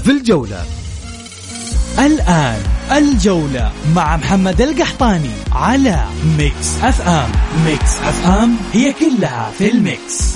[0.00, 0.64] في الجولة.
[1.98, 6.04] الآن الجولة مع محمد القحطاني على
[6.38, 7.30] Mix FM.
[7.66, 10.34] Mix FM هي كلها في ال mix.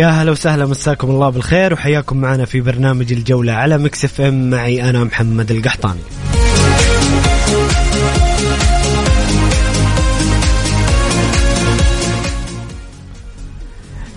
[0.00, 4.90] يا هلا وسهلا مساكم الله بالخير وحياكم معنا في برنامج الجولة على Mix FM معي
[4.90, 6.00] أنا محمد القحطاني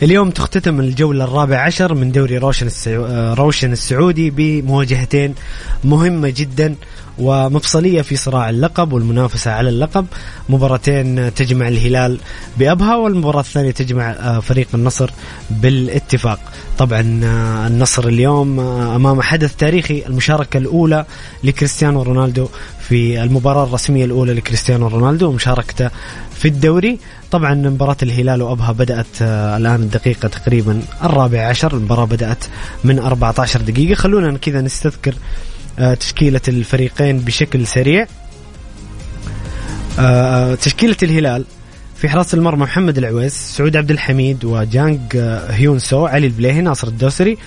[0.04, 2.70] اليوم تختتم الجولة الرابعة عشر من دوري روشن.
[2.88, 5.36] آه، روشن السعودي بمواجهتين
[5.84, 6.76] مهمة جدا
[7.20, 10.06] ومفصلية في صراع اللقب والمنافسة على اللقب.
[10.50, 12.18] مباراتين تجمع الهلال
[12.58, 15.10] بأبها والمباراة الثانية تجمع آه، فريق النصر
[15.50, 16.40] بالاتفاق.
[16.78, 21.06] طبعا آه، النصر اليوم أمام حدث تاريخي المشاركة الأولى
[21.44, 22.48] لكريستيانو رونالدو
[22.80, 25.90] في المباراة الرسمية الأولى لكريستيانو رونالدو ومشاركته
[26.36, 27.00] في الدوري.
[27.32, 31.74] طبعا مباراة الهلال وأبها بدأت آه، الآن الدقيقة تقريبا الرابع عشر.
[31.74, 32.44] المباراة بدأت
[32.84, 33.96] من 14 دقيقة.
[33.96, 35.53] خلونا كذا نستذكر آه،
[36.00, 38.08] تشكيلة الفريقين بشكل سريع.
[40.00, 41.46] آه، تشكيلة الهلال
[41.96, 45.18] في حراسة المرمى محمد العويس سعود عبد الحميد وجانج
[45.50, 47.38] هيون سو علي البليهي ناصر الدوسري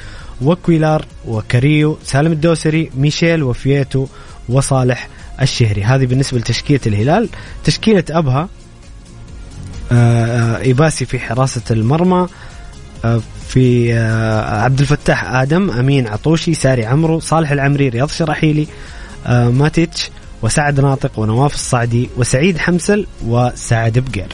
[0.42, 4.06] وكويلار وكاريو سالم الدوسري ميشيل وفييتو
[4.48, 5.08] وصالح
[5.42, 5.84] الشهري.
[5.84, 7.28] هذه بالنسبة لتشكيلة الهلال.
[7.64, 8.48] تشكيلة أبها
[10.62, 12.28] إيباسي في حراسة المرمى.
[13.48, 13.98] في
[14.48, 18.66] عبد الفتاح آدم أمين عطوشي ساري عمرو صالح العمري رياض شرحيلي
[19.28, 20.10] ماتيتش
[20.42, 24.28] وسعد ناطق ونواف الصاعدي وسعيد حمسل وسعد بقير.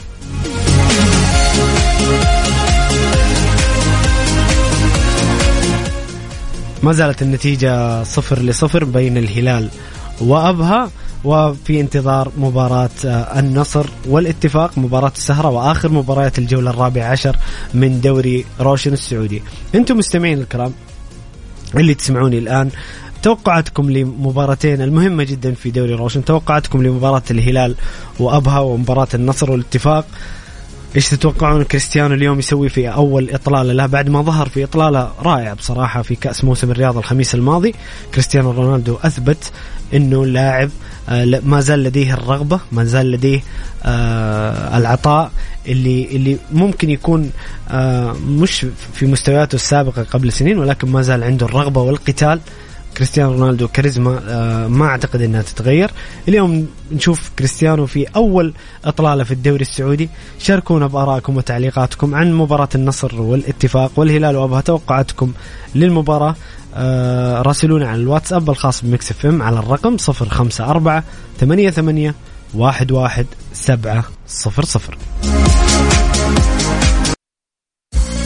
[6.83, 9.69] ما زالت النتيجة صفر لصفر بين الهلال
[10.21, 10.89] وأبها.
[11.23, 17.37] وفي انتظار مباراة آه، النصر والاتفاق مباراة السهرة وآخر مباريات الجولة الرابعة عشر
[17.73, 19.41] من دوري روشن السعودي.
[19.75, 20.73] أنتم مستمعين الكرام
[21.75, 22.69] اللي تسمعوني الآن
[23.23, 27.75] توقعاتكم لمباراتين المهمة جدا في دوري روشن توقعاتكم لمباراة الهلال
[28.19, 30.05] وأبها ومباراة النصر والاتفاق.
[30.95, 35.53] إيش تتوقعون كريستيانو اليوم يسوي في أول إطلالة؟ له بعد ما ظهر في إطلالة رائعة
[35.53, 37.73] بصراحة في كأس موسم الرياض الخميس الماضي
[38.13, 39.51] كريستيانو رونالدو أثبت
[39.93, 40.69] إنه لاعب
[41.09, 43.43] آه، ما زال لديه الرغبة ما زال لديه
[43.83, 45.31] آه، العطاء
[45.67, 47.31] اللي اللي ممكن يكون
[47.69, 52.39] آه، مش في مستوياته السابقة قبل سنين ولكن ما زال عنده الرغبة والقتال.
[52.97, 55.91] كريستيانو رونالدو كاريزما آه، ما أعتقد إنها تتغير.
[56.27, 58.53] اليوم نشوف كريستيانو في أول
[58.85, 60.09] إطلالة في الدوري السعودي.
[60.39, 64.61] شاركونا بآرائكم وتعليقاتكم عن مباراة النصر والاتفاق والهلال وأبها.
[64.61, 65.33] توقعاتكم
[65.75, 66.35] للمباراة
[66.75, 71.03] آه، راسلونا على الواتساب الخاص ب Mix FM على الرقم 054
[71.39, 72.13] 88
[72.59, 74.03] 11 700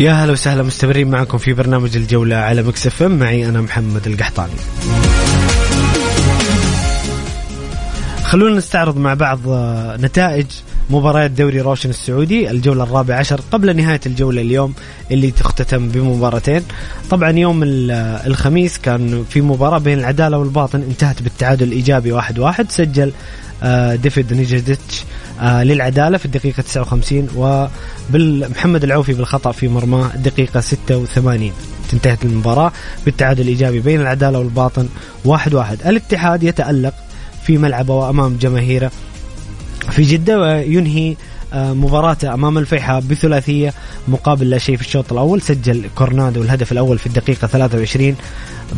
[0.00, 4.52] يا هلا وسهلا مستمرين معكم في برنامج الجولة على Mix FM معاي أنا محمد القحطاني.
[8.24, 10.46] خلونا نستعرض مع بعض آه، نتائج
[10.90, 14.74] مباريات دوري روشن السعودي الجولة الرابعة عشر قبل نهاية الجولة اليوم
[15.10, 16.62] اللي تختتم بمباراتين.
[17.10, 22.70] طبعا يوم آه، الخميس كان في مباراة بين العدالة والباطن انتهت بالتعادل الإيجابي واحد واحد
[22.70, 23.12] سجل
[23.94, 25.04] ديفيد نيجيديتش
[25.40, 31.52] آه، للعدالة في الدقيقة 59 ومحمد العوفي بالخطأ في مرماه الدقيقة 86
[31.92, 32.72] انتهت المباراة
[33.04, 34.88] بالتعادل الإيجابي بين العدالة والباطن
[35.24, 35.78] واحد واحد.
[35.86, 36.94] الاتحاد يتألق
[37.42, 38.90] في ملعبه وأمام جماهيره
[39.90, 41.16] في جدة وينهي
[41.52, 43.74] آه، مباراته أمام الفيحاء بثلاثية
[44.08, 45.42] مقابل لا شيء في الشوط الأول.
[45.42, 48.16] سجل كورنادو الهدف الأول في الدقيقة 23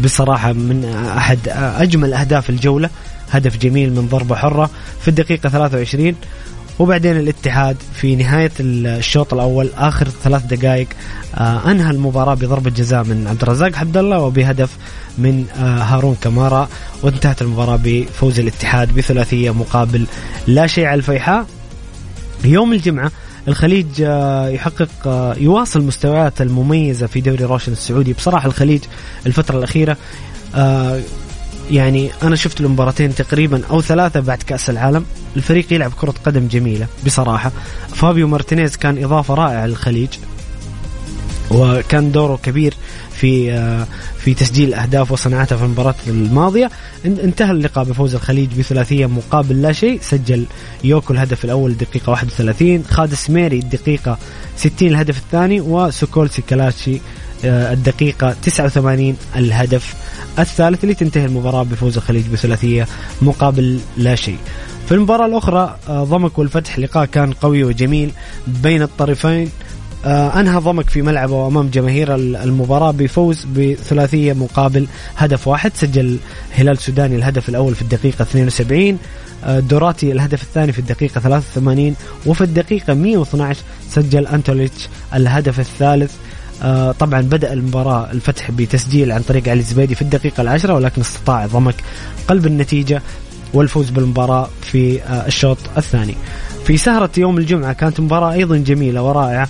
[0.04, 0.84] بصراحة من
[1.16, 2.90] أحد أجمل أهداف الجولة.
[3.30, 6.14] هدف جميل من ضربة حرة في الدقيقة 23
[6.78, 10.86] وبعدين الاتحاد في نهاية الشوط الأول آخر ثلاث دقائق
[11.34, 14.70] آه أنهى المباراة بضربة جزاء من عبد الرزاق حمد الله وبهدف
[15.18, 16.68] من آه هارون كمارا
[17.02, 20.06] وانتهت المباراة بفوز الاتحاد بثلاثية مقابل
[20.46, 21.46] لا شيء على الفيحاء.
[22.44, 23.12] يوم الجمعة
[23.48, 24.88] الخليج آه، يحقق
[25.38, 28.12] يواصل مستويات المميزة في دوري روشن السعودي.
[28.12, 28.80] بصراحة الخليج
[29.26, 29.96] الفترة الأخيرة
[31.70, 35.04] يعني أنا شفت المباراتين تقريبا أو ثلاثة بعد كأس العالم.
[35.36, 37.52] الفريق يلعب كرة قدم جميلة بصراحة.
[37.94, 40.08] فابيو مارتينيز كان إضافة رائعة للخليج.
[41.50, 42.74] وكان دوره كبير
[43.12, 43.86] في آه،
[44.18, 46.70] في تسجيل أهداف وصناعتها في المباراة الماضية.
[47.04, 49.98] انتهى اللقاء بفوز الخليج بثلاثية مقابل لا شيء.
[50.02, 50.44] سجل
[50.84, 54.18] يوكو الهدف الأول الدقيقه 31 خالد السميري الدقيقه
[54.56, 55.60] 60 الهدف الثاني.
[55.60, 57.00] وسوكولسي كلاشي
[57.44, 59.94] آه، الدقيقة 89 الهدف
[60.38, 62.86] الثالث اللي تنتهي المباراة بفوز الخليج بثلاثية
[63.22, 64.36] مقابل لا شيء.
[64.88, 68.10] في المباراة الأخرى آه، ضمك والفتح لقاء كان قوي وجميل
[68.46, 69.50] بين الطرفين.
[70.04, 74.86] آه، أنهى ضمك في ملعبه وأمام جماهير المباراة بفوز بثلاثية مقابل
[75.16, 75.72] هدف واحد.
[75.74, 76.18] سجل
[76.52, 78.98] هلال سوداني الهدف الأول في الدقيقة 72
[79.44, 81.96] آه، دوراتي الهدف الثاني في الدقيقة 83
[82.26, 83.60] وفي الدقيقة 112
[83.90, 86.12] سجل أنتوليتش الهدف الثالث.
[86.62, 91.46] آه، طبعا بدأ المباراة الفتح بتسجيل عن طريق علي الزبيدي في الدقيقة العاشرة ولكن استطاع
[91.46, 91.74] ضمك
[92.28, 93.02] قلب النتيجة
[93.54, 96.14] والفوز بالمباراة في الشوط الثاني.
[96.64, 99.48] في سهرة يوم الجمعة كانت مباراة أيضا جميلة ورائعة.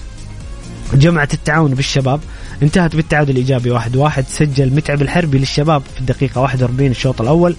[0.95, 2.21] جمعت التعاون بالشباب
[2.63, 7.57] انتهت بالتعادل الإيجابي واحد واحد سجل متعب الحربي للشباب في الدقيقة 41 الشوط الأول.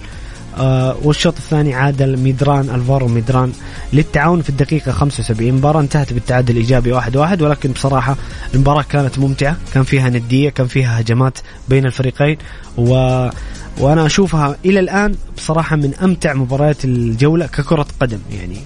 [0.58, 3.52] آه والشوط الثاني عادل ميدران ألفارو ميدران.
[3.92, 8.16] للتعاون في الدقيقة 75 المباراة انتهت بالتعادل الإيجابي واحد واحد ولكن بصراحة
[8.54, 9.56] المباراة كانت ممتعة.
[9.74, 11.38] كان فيها ندية كان فيها هجمات
[11.68, 12.38] بين الفريقين
[12.78, 12.92] و
[13.78, 18.18] وأنا أشوفها إلى الآن بصراحة من أمتع مباريات الجولة ككرة قدم.
[18.32, 18.56] يعني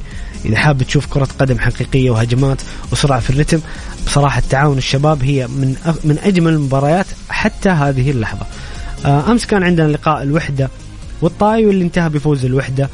[0.45, 2.63] إذا حاب تشوف كرة قدم حقيقية وهجمات
[2.93, 3.61] وسرعة في الرتم
[4.07, 8.47] بصراحة التعاون والشباب هي من من أجمل المباريات حتى هذه اللحظة.
[9.05, 10.71] آه، أمس كان عندنا لقاء الوحدة
[11.23, 12.89] والطاي واللي انتهى بفوز الوحدة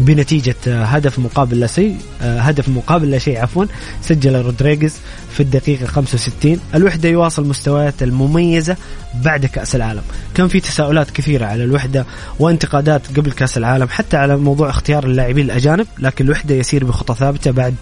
[0.00, 3.64] بنتيجة آه، هدف مقابل لا شيء آه، هدف مقابل لا شيء عفوا
[4.02, 4.96] سجل رودريغيز
[5.32, 8.76] في الدقيقة 65 الوحدة يواصل مستويات المميزة
[9.14, 10.02] بعد كأس العالم.
[10.34, 12.06] كان في تساؤلات كثيرة على الوحدة
[12.38, 17.50] وانتقادات قبل كأس العالم حتى على موضوع اختيار اللاعبين الأجانب لكن الوحدة يسير بخطى ثابتة
[17.50, 17.74] بعد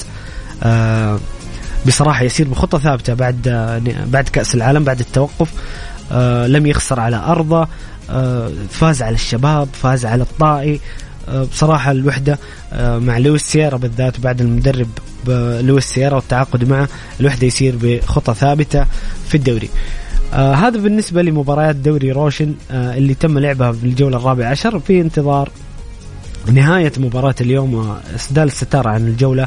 [0.63, 1.19] آه
[1.87, 3.49] بصراحة يسير بخطة ثابتة بعد
[4.13, 5.51] بعد كأس العالم بعد التوقف
[6.47, 7.69] لم يخسر على أرضه.
[8.71, 10.81] فاز على الشباب فاز على الطائي.
[11.29, 12.39] آه، بصراحة الوحدة
[12.73, 14.89] آه، مع لويس سييرا بالذات بعد المدرب
[15.61, 16.89] لويس سييرا والتعاقد معه
[17.21, 18.87] الوحدة يسير بخطى ثابتة
[19.29, 19.69] في الدوري.
[20.33, 24.79] آه هذا بالنسبة لمباريات دوري روشن آه اللي تم لعبها في الجولة الرابعة عشر.
[24.79, 25.51] في انتظار
[26.53, 29.47] نهاية مباراة اليوم واسدال الستاره عن الجولة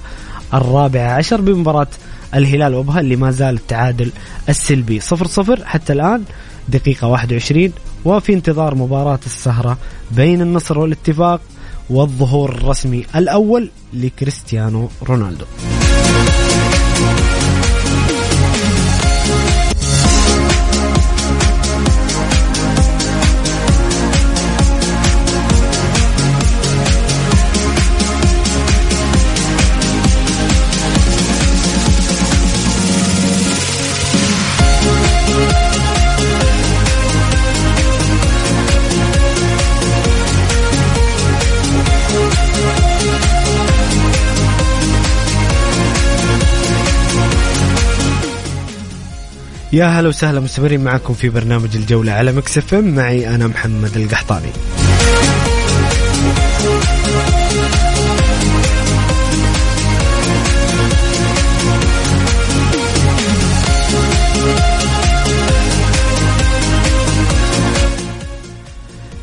[0.53, 1.87] الرابعة عشر بمباراة
[2.35, 4.11] الهلال وأبها اللي ما زال التعادل
[4.49, 4.99] السلبي.
[4.99, 6.23] صفر صفر حتى الآن
[6.69, 7.71] دقيقة 21
[8.05, 9.77] وفي انتظار مباراة السهرة
[10.11, 11.41] بين النصر والاتفاق
[11.89, 15.45] والظهور الرسمي الأول لكريستيانو رونالدو.
[49.73, 54.49] يا هلا وسهلا مستمرين معكم في برنامج الجولة على مكسف معي أنا محمد القحطاني.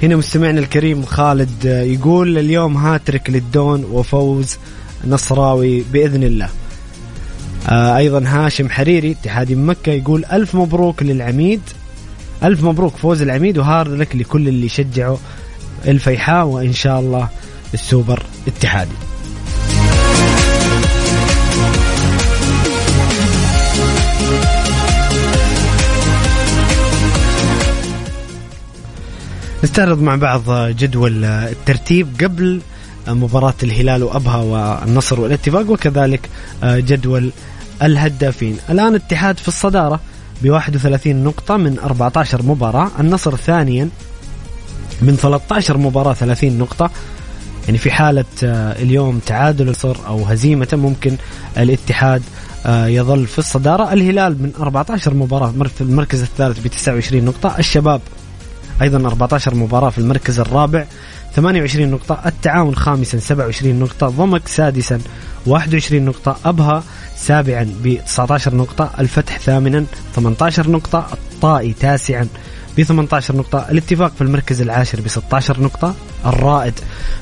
[0.02, 4.56] هنا مستمعنا الكريم خالد يقول اليوم هاترك للدون وفوز
[5.06, 6.48] نصراوي بإذن الله.
[7.68, 11.60] أيضا هاشم حريري اتحادي مكة يقول ألف مبروك للعميد.
[12.42, 15.16] ألف مبروك فوز العميد وهارد لك لكل اللي شجعوا
[15.88, 17.28] الفيحاء وإن شاء الله
[17.74, 18.94] السوبر اتحادي
[29.64, 32.60] نستعرض مع بعض جدول الترتيب قبل
[33.08, 36.28] مباراة الهلال وأبها والنصر والاتفاق وكذلك
[36.64, 37.30] جدول
[37.82, 38.56] الهدافين.
[38.70, 40.00] الآن اتحاد في الصدارة
[40.42, 42.90] ب 31 نقطة من 14 مباراة.
[43.00, 43.88] النصر ثانيا
[45.02, 46.90] من 13 مباراة 30 نقطة.
[47.66, 51.16] يعني في حالة اليوم تعادل النصر أو هزيمة ممكن
[51.58, 52.22] الاتحاد
[52.66, 53.92] يظل في الصدارة.
[53.92, 57.58] الهلال من 14 مباراة في المركز الثالث ب 29 نقطة.
[57.58, 58.00] الشباب
[58.82, 60.84] أيضا 14 مباراة في المركز الرابع
[61.36, 62.18] 28 نقطة.
[62.26, 64.08] التعاون خامسا 27 نقطة.
[64.08, 65.00] ضمك سادسا
[65.46, 66.36] 21 نقطة.
[66.44, 66.82] أبها
[67.16, 72.28] سابعا ب 19 نقطة الفتح ثامنا 18 نقطة الطائي تاسعا
[72.76, 75.94] ب 18 نقطة الاتفاق في المركز العاشر ب 16 نقطة
[76.26, 76.74] الرائد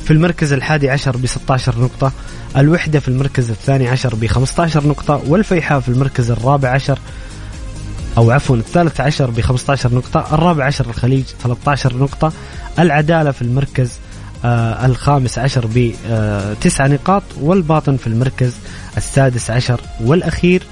[0.04, 2.12] في المركز الحادي عشر ب 16 نقطة
[2.56, 6.98] الوحدة في المركز الثاني عشر ب 15 نقطة والفيحاء في المركز الرابع عشر
[8.18, 12.32] أو عفوا الثالث عشر ب 15 نقطة الرابع عشر الخليج 13 نقطة
[12.78, 13.98] العدالة في المركز
[14.44, 18.54] آه الخامس عشر بتسع نقاط والباطن في المركز
[18.96, 20.62] السادس عشر والأخير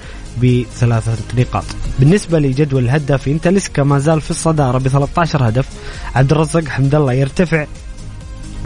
[0.42, 1.64] بثلاثة نقاط.
[1.98, 5.66] بالنسبة لجدول الهدافين تلسكا ما زال في الصدارة ب 13 هدف.
[6.14, 7.66] عبد الرزاق حمد الله يرتفع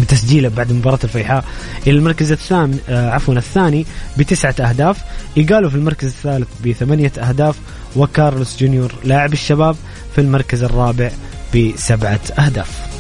[0.01, 1.45] بتسجيله بعد مباراة الفيحاء
[1.87, 3.87] إلى المركز الثامن آه عفوا الثاني
[4.19, 4.99] بتسعة أهداف.
[5.37, 7.57] إيجالو في المركز الثالث بثمانية أهداف.
[7.97, 9.77] وكارلوس جونيور لاعب الشباب
[10.15, 11.11] في المركز الرابع
[11.55, 12.94] بسبعة أهداف.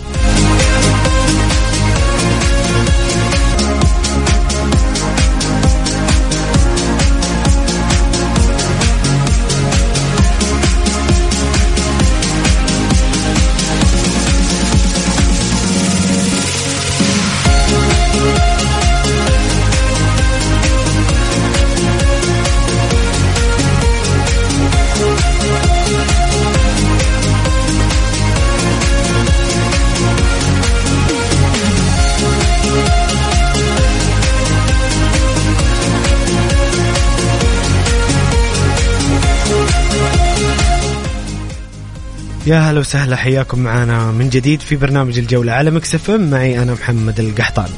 [42.47, 47.21] يا هلا وسهلا حياكم معنا من جديد في برنامج الجولة على مكسف معي أنا محمد
[47.21, 47.75] القحطاني.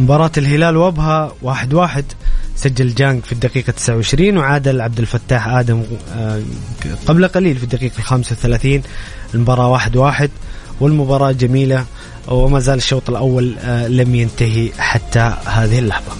[0.00, 2.04] مباراة الهلال وابها واحد واحد.
[2.56, 5.82] سجل جانج في الدقيقة 29 وعادل عبد الفتاح آدم
[7.06, 8.82] قبل قليل في الدقيقة 35
[9.34, 10.30] المباراة واحد واحد
[10.80, 11.84] والمباراة جميلة
[12.28, 13.56] وما زال الشوط الأول
[13.88, 16.12] لم ينتهي حتى هذه اللحظة.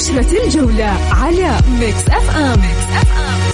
[0.00, 3.49] نشرة الجولة على Mix FM, Mix FM.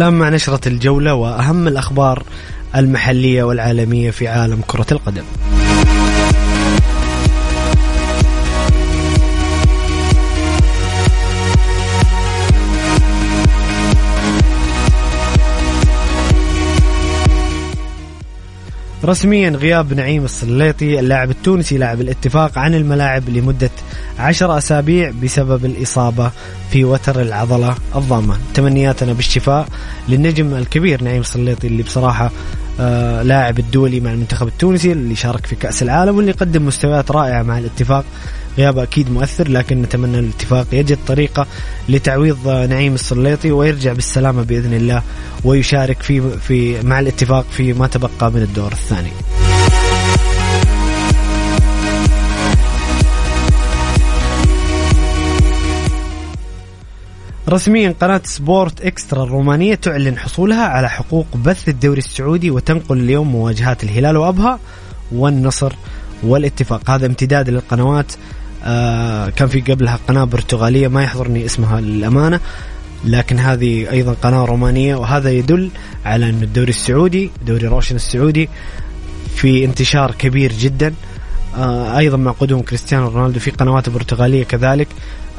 [0.00, 2.22] الآن مع نشرة الجولة وأهم الأخبار
[2.76, 5.22] المحلية والعالمية في عالم كرة القدم.
[19.04, 23.70] رسميا غياب نعيم السليطي اللاعب التونسي لاعب الاتفاق عن الملاعب لمدة
[24.18, 26.30] عشر أسابيع بسبب الإصابة
[26.70, 28.36] في وتر العضلة الضامة.
[28.54, 29.66] تمنياتنا بالشفاء
[30.08, 32.30] للنجم الكبير نعيم السليطي اللي بصراحة
[32.80, 37.42] آه لاعب الدولي مع المنتخب التونسي اللي شارك في كأس العالم واللي قدم مستويات رائعة
[37.42, 38.04] مع الاتفاق
[38.60, 41.46] غيابه أكيد مؤثر لكن نتمنى الاتفاق يجد طريقة
[41.88, 45.02] لتعويض نعيم السليطي ويرجع بالسلامة بإذن الله
[45.44, 49.10] ويشارك في في مع الاتفاق في ما تبقى من الدور الثاني.
[57.48, 63.84] رسميا قناة Sport Extra الرومانية تعلن حصولها على حقوق بث الدوري السعودي وتنقل اليوم مواجهات
[63.84, 64.58] الهلال وأبها
[65.12, 65.72] والنصر
[66.22, 68.12] والاتفاق هذا امتداد للقنوات
[68.64, 72.40] آه كان في قبلها قناة برتغالية ما يحضرني اسمها للأمانة
[73.04, 75.70] لكن هذه أيضا قناة رومانية وهذا يدل
[76.04, 78.48] على أن الدوري السعودي دوري روشن السعودي
[79.34, 80.94] في انتشار كبير جدا
[81.56, 84.88] آه، أيضا مع قدوم كريستيانو رونالدو في قنوات برتغالية كذلك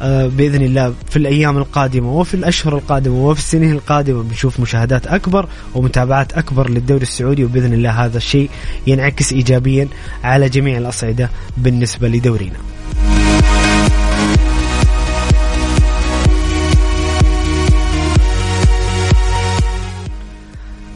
[0.02, 5.48] آه، بإذن الله في الأيام القادمة وفي الأشهر القادمة وفي السنين القادمة بنشوف مشاهدات أكبر
[5.76, 8.50] ومتابعات أكبر للدوري السعودي وبإذن الله هذا الشيء
[8.88, 9.88] ينعكس ايجابيا
[10.24, 12.58] على جميع الأصعدة بالنسبة لدورينا.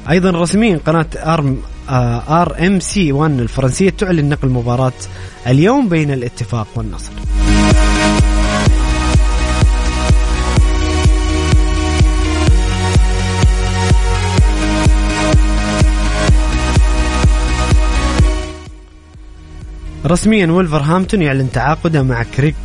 [0.10, 4.94] أيضا رسميا قناة آر إم RMC 1 الفرنسية تعلن نقل مباراة
[5.48, 7.12] اليوم بين الاتفاق والنصر.
[20.06, 22.56] رسميا ولفرهامبتون يعلن تعاقده مع كريك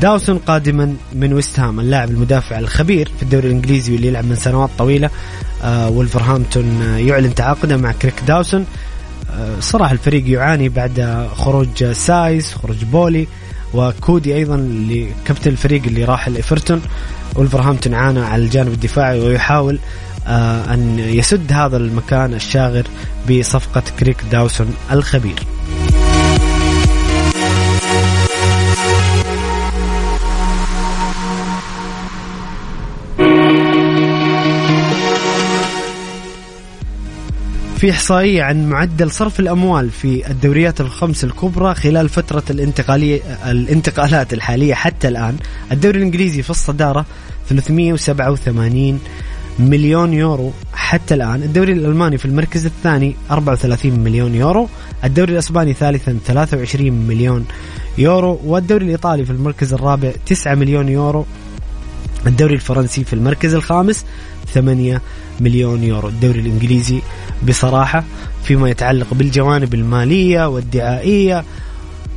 [0.00, 4.70] داوسون قادما من ويست هام اللاعب المدافع الخبير في الدوري الإنجليزي واللي يلعب من سنوات
[4.78, 5.10] طويلة.
[5.62, 8.66] آه ولفرهامبتون آه، يعلن تعاقده مع كريك داوسون.
[9.30, 13.26] آه صراحة الفريق يعاني بعد خروج سايس خروج بولي
[13.74, 16.82] وكودي أيضا اللي كابتن الفريق اللي راح لإيفرتون.
[17.34, 19.78] ولفرهامبتون عانى على الجانب الدفاعي ويحاول
[20.26, 22.84] أن يسد هذا المكان الشاغر
[23.30, 25.34] بصفقة كريك داوسون الخبير.
[37.80, 43.20] في إحصائية عن معدل صرف الأموال في الدوريات الخمس الكبرى خلال فترة الانتقالية
[43.50, 45.36] الانتقالات الحالية حتى الآن.
[45.72, 47.06] الدوري الإنجليزي في الصدارة
[47.48, 49.00] 387
[49.58, 51.42] مليون يورو حتى الآن.
[51.42, 54.68] الدوري الألماني في المركز الثاني 34 مليون يورو.
[55.04, 57.44] الدوري الأسباني ثالثا 23 مليون
[57.98, 58.40] يورو.
[58.44, 61.26] والدوري الإيطالي في المركز الرابع 9 مليون يورو.
[62.26, 64.04] الدوري الفرنسي في المركز الخامس
[64.54, 65.00] 8
[65.40, 67.00] مليون يورو الدوري الإنجليزي
[67.48, 68.04] بصراحة
[68.44, 71.44] فيما يتعلق بالجوانب المالية والدعائية.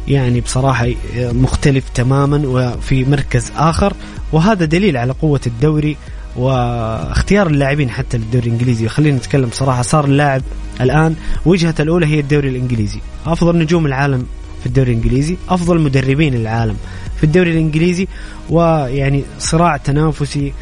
[0.07, 3.93] يعني بصراحة مختلف تماما وفي مركز آخر.
[4.31, 5.97] وهذا دليل على قوة الدوري
[6.35, 8.87] واختيار اللاعبين حتى للدوري الإنجليزي.
[8.87, 10.41] خلينا نتكلم صراحة صار اللاعب
[10.81, 12.99] الآن وجهته الأولى هي الدوري الإنجليزي.
[13.25, 14.25] أفضل نجوم العالم
[14.59, 16.77] في الدوري الإنجليزي أفضل مدربين العالم
[17.17, 18.07] في الدوري الإنجليزي.
[18.49, 20.53] ويعني صراع تنافسي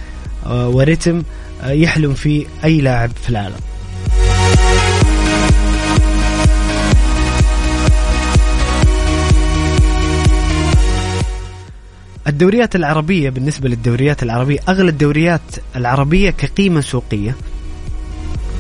[0.45, 1.23] آه، ورتم
[1.63, 3.59] يحلم فيه أي لاعب في العالم.
[12.27, 15.41] الدوريات العربية بالنسبة للدوريات العربية أغلى الدوريات
[15.75, 17.35] العربية كقيمة سوقية.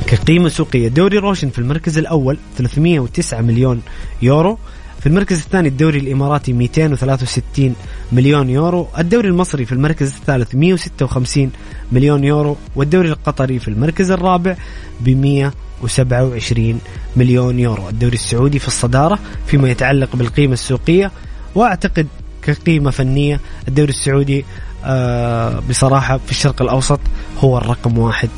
[0.07, 0.87] كقيمة سوقية.
[0.87, 3.81] دوري روشن في المركز الأول 309 مليون
[4.21, 4.57] يورو.
[4.99, 7.75] في المركز الثاني الدوري الإماراتي 263
[8.11, 8.87] مليون يورو.
[8.97, 11.51] الدوري المصري في المركز الثالث 156
[11.91, 14.55] مليون يورو والدوري القطري في المركز الرابع
[14.99, 16.79] ب 127
[17.15, 17.89] مليون يورو.
[17.89, 21.11] الدوري السعودي في الصدارة فيما يتعلق بالقيمة السوقية
[21.55, 22.07] وأعتقد
[22.41, 24.45] كقيمة فنية الدوري السعودي
[24.85, 26.99] آه بصراحة في الشرق الأوسط
[27.39, 28.29] هو الرقم واحد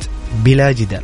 [0.44, 1.02] بلا جدال.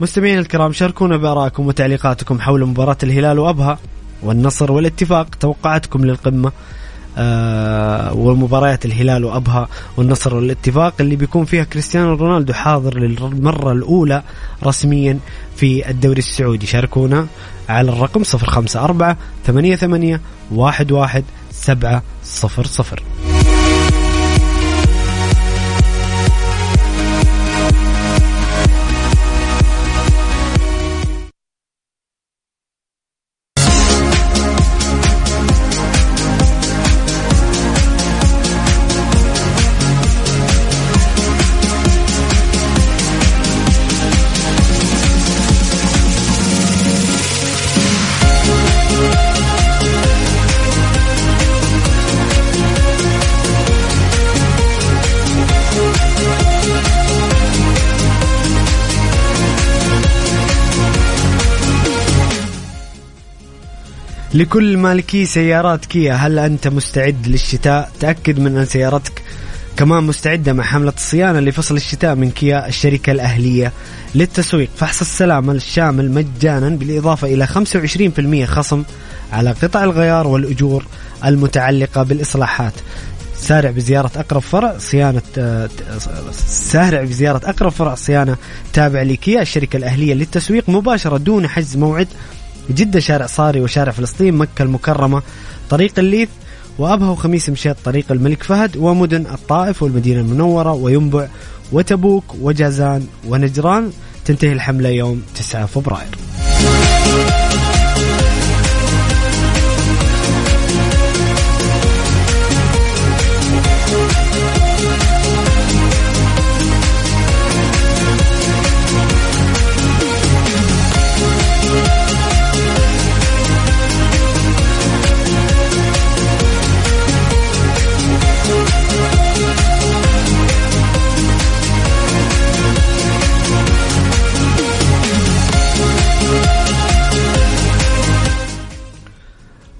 [0.00, 3.78] مستمعين الكرام شاركونا بآرائكم وتعليقاتكم حول مباراة الهلال وأبها.
[4.22, 6.52] والنصر والاتفاق توقعاتكم للقمة
[7.18, 14.22] آه ومباريات الهلال وأبها والنصر والاتفاق اللي بيكون فيها كريستيانو رونالدو حاضر للمرة الأولى
[14.64, 15.18] رسميا
[15.56, 16.66] في الدوري السعودي.
[16.66, 17.26] شاركونا
[17.68, 20.18] على الرقم 054 88
[20.58, 23.31] 11 700
[64.34, 66.14] لكل مالكي سيارات كيا.
[66.14, 69.22] هل أنت مستعد للشتاء؟ تأكد من أن سيارتك
[69.76, 73.72] كمان مستعدة مع حملة الصيانة لفصل الشتاء من كيا الشركة الأهلية
[74.14, 74.68] للتسويق.
[74.76, 78.82] فحص السلامة الشامل مجانا بالإضافة إلى 25% خصم
[79.32, 80.86] على قطع الغيار والأجور
[81.24, 82.74] المتعلقة بالإصلاحات.
[83.36, 85.22] سارع بزيارة أقرب فرع صيانة
[86.46, 88.36] سارع بزيارة أقرب فرع صيانة
[88.72, 92.08] تابع لكيا الشركة الأهلية للتسويق مباشرة دون حجز موعد
[92.70, 95.22] جدة شارع صاري وشارع فلسطين مكة المكرمة
[95.70, 96.28] طريق الليث
[96.78, 101.28] وأبها وخميس مشيط طريق الملك فهد ومدن الطائف والمدينة المنورة وينبع
[101.72, 103.90] وتبوك وجازان ونجران
[104.24, 106.08] تنتهي الحملة يوم 9 فبراير.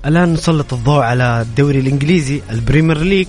[0.06, 3.26] الآن نسلط الضوء على الدوري الإنجليزي ال Premier League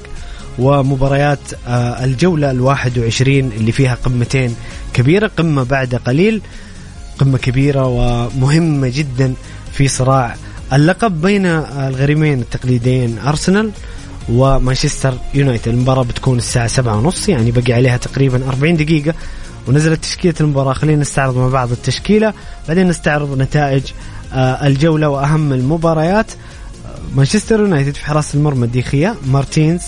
[0.60, 4.56] ومباريات آه، الجولة الواحد وعشرين اللي فيها قمتين
[4.94, 6.42] كبيرة قمة بعد قليل
[7.20, 9.34] قمة كبيرة ومهمة جدا
[9.74, 10.36] في صراع
[10.74, 13.72] اللقب بين الغريمين التقليديين أرسنال
[14.30, 15.68] ومانشستر يونايتد.
[15.68, 19.14] المباراة بتكون الساعة سبعة ونص يعني بقي عليها تقريبا 40 دقيقة
[19.68, 20.74] ونزلت تشكيلة المباراة.
[20.74, 22.34] خلينا نستعرض مع بعض التشكيلة
[22.68, 23.84] بعدين نستعرض نتائج
[24.34, 26.32] آه، الجولة وأهم المباريات.
[27.16, 29.82] مانشستر يونايتد في حراسة المرمى دي خيا مارتينيز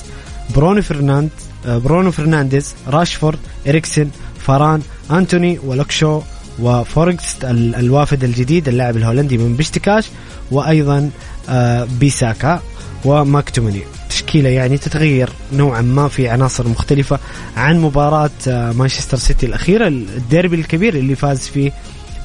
[0.55, 1.29] برونو فرناند
[1.65, 6.21] آه، برونو فرنانديز راشفورد إريكسن فاران أنتوني ولوك شو
[6.59, 10.05] وفيغورست الوافد الجديد اللاعب الهولندي من بشكتاش
[10.51, 11.09] وأيضا
[11.49, 12.61] آه، بيساكا
[13.05, 13.81] وماكتوميني.
[14.09, 17.19] تشكيلة يعني تتغير نوعا ما في عناصر مختلفة
[17.57, 21.71] عن مباراة آه، مانشستر سيتي الأخيرة الديربي الكبير اللي فاز فيه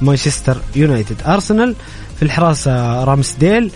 [0.00, 1.16] مانشستر يونايتد.
[1.26, 1.74] أرسنال
[2.16, 3.70] في الحراسه رامسديل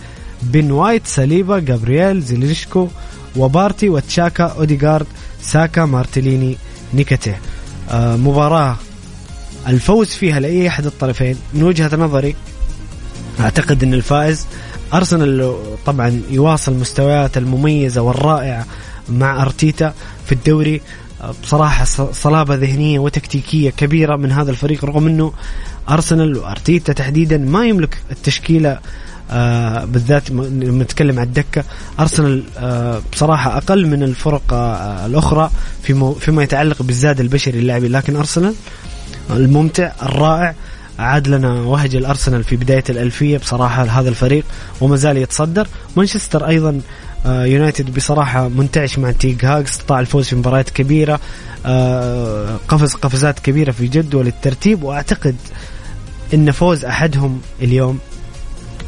[0.45, 2.87] بن وايت ساليبا جابرييل زينشينكو
[3.35, 5.07] وبارتي وتشاكا اوديغارد
[5.41, 6.57] ساكا مارتينيلي
[6.93, 7.35] نيكيتيا
[7.91, 8.77] آه مباراة
[9.67, 12.35] الفوز فيها لأي أحد الطرفين من وجهة نظري.
[13.39, 14.45] أعتقد أن الفائز
[14.93, 15.55] أرسنال
[15.85, 18.65] طبعا يواصل مستويات المميزة والرائعة
[19.09, 19.93] مع أرتيتا
[20.25, 20.81] في الدوري.
[21.21, 25.33] آه، بصراحة صلابة ذهنية وتكتيكية كبيرة من هذا الفريق رغم أنه
[25.89, 28.79] أرسنال وأرتيتا تحديدا ما يملك التشكيلة
[29.31, 31.63] آه بالذات لما نتكلم عن الدكه
[31.99, 35.51] أرسنال آه بصراحة أقل من الفرق آه الأخرى
[35.83, 38.53] في فيما يتعلق بالزاد البشري اللاعبين لكن أرسنال
[39.29, 40.55] الممتع الرائع.
[40.99, 44.43] عاد لنا وهج الأرسنال في بداية الألفية بصراحة هذا الفريق
[44.81, 45.67] وما زال يتصدر.
[45.97, 46.81] مانشستر أيضا
[47.25, 51.19] يونايتد بصراحة منتعش مع تين هاج استطاع الفوز في مباريات كبيرة
[52.67, 55.35] قفز قفزات كبيرة في جدول الترتيب وأعتقد
[56.33, 57.99] إن فوز أحدهم اليوم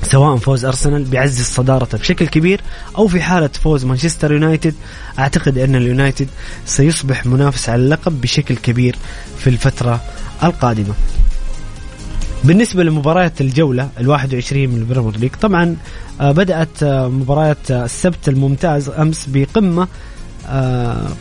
[0.03, 2.61] سواء فوز أرسنال بيعزز صدارته بشكل كبير
[2.97, 4.73] أو في حالة فوز مانشستر يونايتد
[5.19, 6.27] أعتقد أن اليونايتد
[6.65, 8.95] سيصبح منافس على اللقب بشكل كبير
[9.37, 10.01] في الفترة
[10.43, 10.93] القادمة.
[12.43, 15.75] بالنسبة لمباريات الجولة ال21 من البريمير ليج طبعا
[16.21, 19.87] آه، بدأت آه، مباريات آه، السبت الممتاز أمس بقمة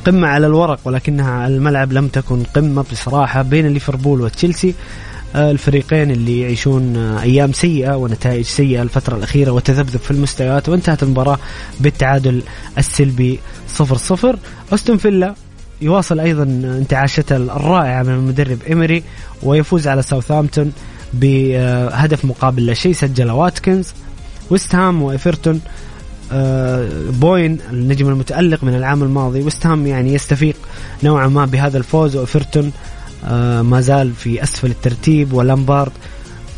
[0.07, 4.73] قمة على الورق ولكنها على الملعب لم تكن قمة بصراحة بين ليفربول وتشيلسي آه،
[5.35, 11.39] الفريقين اللي يعيشون آه، أيام سيئة ونتائج سيئة الفترة الأخيرة وتذبذب في المستويات وانتهت المباراة
[11.81, 12.43] بالتعادل
[12.79, 14.39] السلبي 0 0
[14.73, 15.35] أستون فيلا
[15.81, 16.43] يواصل أيضا
[16.79, 19.03] انتعاشته الرائعة من المدرب إيمري
[19.43, 20.73] ويفوز على ساوثهامبتون
[21.15, 23.93] بهدف مقابل لا شيء سجله واتكنز.
[24.51, 25.61] ويست هام وإيفرتون
[27.21, 29.43] بوين النجم المتألق من العام الماضي.
[29.43, 30.57] ويست هام يعني يستفيق
[31.03, 32.96] نوعا ما بهذا الفوز وإيفرتون آه،
[33.63, 35.93] ما زال في أسفل الترتيب ولامبارد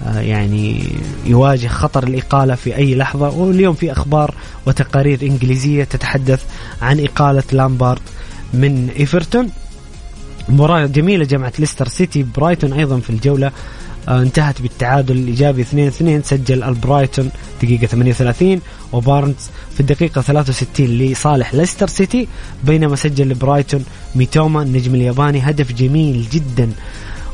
[0.06, 0.84] آه، يعني
[1.26, 3.28] يواجه خطر الإقالة في أي لحظة.
[3.28, 4.34] واليوم في أخبار
[4.66, 6.44] وتقارير إنجليزية تتحدث
[6.82, 8.00] عن إقالة لامبارد
[8.54, 9.50] من إيفرتون.
[10.48, 13.46] مباراة جميلة جمعت ليستر سيتي برايتون أيضا في الجولة.
[13.46, 13.52] آه،
[14.08, 17.30] انتهت بالتعادل الإيجابي 2-2 سجل ألبرايتون
[17.62, 18.60] دقيقة 38
[18.92, 22.28] وبارنز في الدقيقة 63 لصالح ليستر سيتي
[22.64, 26.70] بينما سجل برايتون ميتوما النجم الياباني هدف جميل جدا.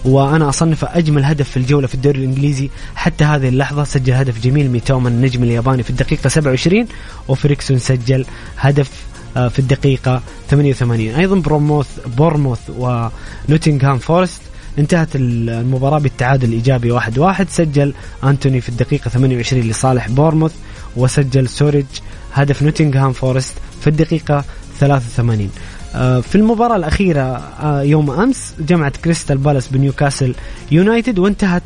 [0.05, 4.71] وأنا اصنفه أجمل هدف في الجولة في الدوري الإنجليزي حتى هذه اللحظة سجل هدف جميل
[4.71, 6.87] ميتوما النجم الياباني في الدقيقة 27
[7.29, 8.25] وفيرغسون سجل
[8.59, 8.91] هدف
[9.37, 14.41] آه، في الدقيقة 88 أيضا بورنموث بورنموث ونوتنغهام فورست
[14.79, 17.49] انتهت المباراة بالتعادل الإيجابي واحد واحد.
[17.49, 20.53] سجل أنتوني في الدقيقة 28 لصالح بورنموث
[20.97, 21.87] وسجل سوريدج
[22.33, 24.45] هدف نوتنغهام فورست في الدقيقة
[24.81, 25.51] 83
[25.95, 30.35] آه، في المباراة الأخيرة آه، يوم أمس جمعت كريستال بالاس بنيوكاسل
[30.73, 31.63] يونايتد وانتهت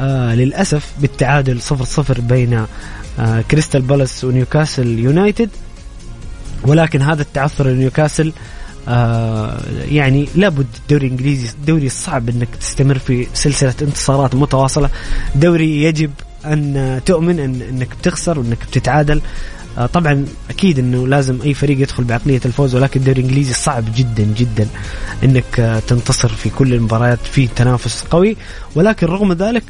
[0.00, 2.66] آه، للأسف بالتعادل 0-0 بين
[3.50, 5.50] كريستال بالاس ونيوكاسل يونايتد.
[6.66, 8.32] ولكن هذا التعثر لنيوكاسل
[8.88, 14.90] آه يعني لابد الدوري الانجليزي دوري صعب إنك تستمر في سلسلة انتصارات متواصلة.
[15.34, 16.10] دوري يجب
[16.44, 19.20] أن تؤمن أن إنك بتخسر وإنك بتتعادل.
[19.78, 24.24] آه، طبعا أكيد إنه لازم أي فريق يدخل بعقلية الفوز ولكن الدوري الإنجليزي صعب جدا
[24.36, 24.68] جدا
[25.24, 28.36] إنك آه، تنتصر في كل المباريات في تنافس قوي.
[28.74, 29.62] ولكن رغم ذلك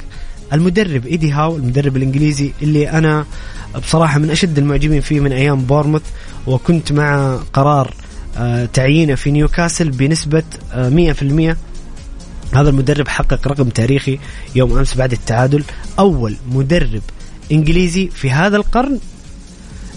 [0.52, 3.26] المدرب إيدي هاو المدرب الإنجليزي اللي أنا
[3.82, 6.02] بصراحة من أشد المعجبين فيه من أيام بورنموث
[6.46, 7.94] وكنت مع قرار
[8.72, 10.42] تعيينه في نيوكاسل بنسبة
[10.72, 11.56] 100%
[12.54, 14.18] هذا المدرب حقق رقم تاريخي
[14.54, 15.64] يوم أمس بعد التعادل.
[15.98, 17.02] أول مدرب
[17.52, 18.98] إنجليزي في هذا القرن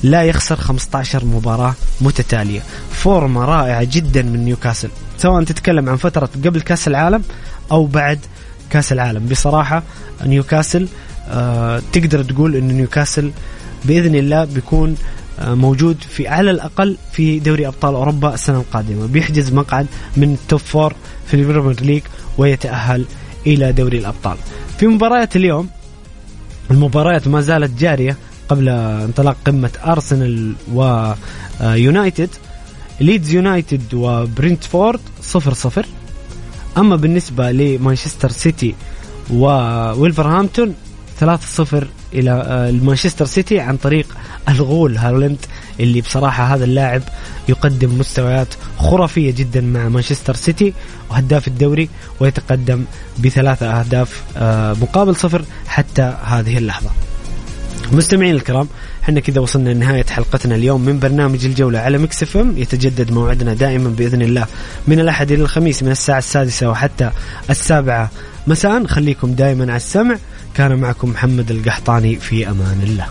[0.04, 2.62] لا يخسر 15 مباراة متتالية.
[2.91, 4.89] فورمة رائعة جدا من نيوكاسل.
[5.17, 7.23] سواء تتكلم عن فترة قبل كأس العالم
[7.71, 8.19] أو بعد
[8.69, 9.26] كأس العالم.
[9.26, 9.84] بصراحة
[10.26, 10.88] نيوكاسل
[11.30, 13.32] آه تقدر تقول أن نيوكاسل
[13.86, 14.95] بإذن الله بيكون آه
[15.41, 20.60] موجود في على الأقل في دوري أبطال أوروبا السنة القادمة بيحجز مقعد من ال top
[20.60, 20.93] four
[21.28, 22.02] في البريمير ليج
[22.38, 23.06] ويتأهل
[23.47, 24.38] إلى دوري الأبطال.
[24.78, 25.69] في مباريات اليوم
[26.71, 28.17] المباريات ما زالت جارية
[28.50, 32.30] قبل انطلاق قمة أرسنال ويونايتد
[33.00, 35.86] ليدز يونايتد وبرنتفورد صفر صفر.
[36.78, 38.76] أما بالنسبة لمانشستر سيتي
[39.34, 40.76] وولفرهامبتون
[41.21, 44.17] 3-0 إلى مانشستر سيتي عن طريق
[44.49, 45.38] الغول هالاند
[45.80, 47.01] اللي بصراحة هذا اللاعب
[47.49, 50.73] يقدم مستويات خرافية جدا مع مانشستر سيتي
[51.10, 52.86] وهداف الدوري ويتقدم
[53.19, 54.23] بثلاثة أهداف
[54.82, 56.89] مقابل صفر حتى هذه اللحظة.
[57.91, 58.67] مستمعين الكرام
[59.03, 62.58] إحنا كذا وصلنا لنهاية حلقتنا اليوم من برنامج الجولة على مكس إف إم.
[62.58, 64.45] يتجدد موعدنا دائما بإذن الله
[64.88, 67.12] من الأحد إلى الخميس من الساعة السادسة وحتى
[67.49, 68.12] السابعة.
[68.47, 70.17] مساء خليكم دائما على السمع.
[70.58, 73.08] كان معكم محمد القحطاني في أمان الله.